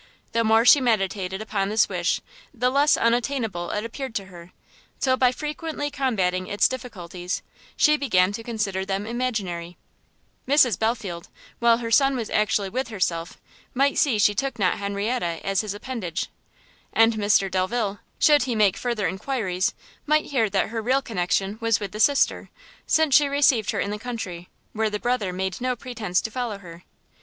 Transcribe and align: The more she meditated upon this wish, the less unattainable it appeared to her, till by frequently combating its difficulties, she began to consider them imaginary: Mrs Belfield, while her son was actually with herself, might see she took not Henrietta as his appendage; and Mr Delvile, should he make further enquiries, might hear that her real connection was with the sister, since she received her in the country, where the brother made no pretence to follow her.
The 0.31 0.43
more 0.43 0.65
she 0.65 0.81
meditated 0.81 1.43
upon 1.43 1.69
this 1.69 1.87
wish, 1.87 2.21
the 2.51 2.71
less 2.71 2.97
unattainable 2.97 3.69
it 3.69 3.85
appeared 3.85 4.15
to 4.15 4.25
her, 4.33 4.51
till 4.99 5.15
by 5.15 5.31
frequently 5.31 5.91
combating 5.91 6.47
its 6.47 6.67
difficulties, 6.67 7.43
she 7.77 7.97
began 7.97 8.31
to 8.31 8.41
consider 8.41 8.83
them 8.83 9.05
imaginary: 9.05 9.77
Mrs 10.47 10.79
Belfield, 10.79 11.27
while 11.59 11.77
her 11.77 11.91
son 11.91 12.15
was 12.15 12.31
actually 12.31 12.67
with 12.69 12.87
herself, 12.87 13.37
might 13.75 13.95
see 13.99 14.17
she 14.17 14.33
took 14.33 14.57
not 14.57 14.79
Henrietta 14.79 15.39
as 15.45 15.61
his 15.61 15.75
appendage; 15.75 16.29
and 16.91 17.13
Mr 17.13 17.47
Delvile, 17.51 17.99
should 18.17 18.45
he 18.45 18.55
make 18.55 18.77
further 18.77 19.07
enquiries, 19.07 19.75
might 20.07 20.31
hear 20.31 20.49
that 20.49 20.69
her 20.69 20.81
real 20.81 21.03
connection 21.03 21.59
was 21.61 21.79
with 21.79 21.91
the 21.91 21.99
sister, 21.99 22.49
since 22.87 23.13
she 23.15 23.27
received 23.27 23.69
her 23.69 23.79
in 23.79 23.91
the 23.91 23.99
country, 23.99 24.49
where 24.73 24.89
the 24.89 24.97
brother 24.97 25.31
made 25.31 25.61
no 25.61 25.75
pretence 25.75 26.21
to 26.21 26.31
follow 26.31 26.57
her. 26.57 26.85